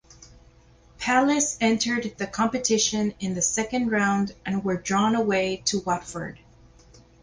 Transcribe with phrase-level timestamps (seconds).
[0.97, 6.39] Palace entered the competition in the second round and were drawn away to Watford.